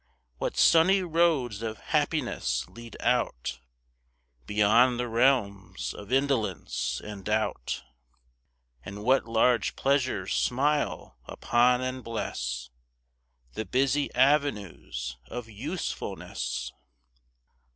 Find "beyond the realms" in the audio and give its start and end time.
4.47-5.93